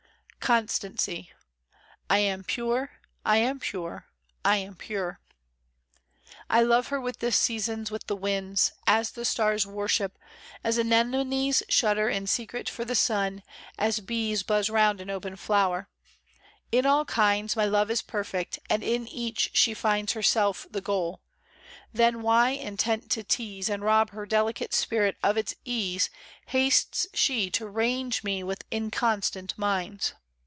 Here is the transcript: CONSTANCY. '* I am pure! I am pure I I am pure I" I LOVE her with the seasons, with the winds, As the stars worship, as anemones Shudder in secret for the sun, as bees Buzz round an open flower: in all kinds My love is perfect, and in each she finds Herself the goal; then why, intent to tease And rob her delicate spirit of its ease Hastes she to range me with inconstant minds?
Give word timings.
CONSTANCY. 0.41 1.31
'* 1.69 1.99
I 2.09 2.17
am 2.17 2.43
pure! 2.43 2.99
I 3.23 3.37
am 3.37 3.57
pure 3.61 4.07
I 4.43 4.55
I 4.55 4.55
am 4.57 4.75
pure 4.75 5.21
I" 6.49 6.59
I 6.59 6.63
LOVE 6.63 6.87
her 6.87 6.99
with 6.99 7.19
the 7.19 7.31
seasons, 7.31 7.89
with 7.89 8.07
the 8.07 8.17
winds, 8.17 8.73
As 8.85 9.11
the 9.11 9.23
stars 9.23 9.65
worship, 9.65 10.17
as 10.61 10.77
anemones 10.77 11.63
Shudder 11.69 12.09
in 12.09 12.27
secret 12.27 12.67
for 12.67 12.83
the 12.83 12.95
sun, 12.95 13.43
as 13.77 14.01
bees 14.01 14.43
Buzz 14.43 14.69
round 14.69 14.99
an 14.99 15.09
open 15.09 15.37
flower: 15.37 15.87
in 16.69 16.85
all 16.85 17.05
kinds 17.05 17.55
My 17.55 17.63
love 17.63 17.89
is 17.89 18.01
perfect, 18.01 18.59
and 18.69 18.83
in 18.83 19.07
each 19.07 19.51
she 19.53 19.73
finds 19.73 20.11
Herself 20.11 20.67
the 20.69 20.81
goal; 20.81 21.21
then 21.93 22.21
why, 22.21 22.49
intent 22.49 23.09
to 23.11 23.23
tease 23.23 23.69
And 23.69 23.83
rob 23.85 24.09
her 24.09 24.25
delicate 24.25 24.73
spirit 24.73 25.15
of 25.23 25.37
its 25.37 25.55
ease 25.63 26.09
Hastes 26.47 27.07
she 27.13 27.49
to 27.51 27.69
range 27.69 28.25
me 28.25 28.43
with 28.43 28.65
inconstant 28.69 29.57
minds? 29.57 30.13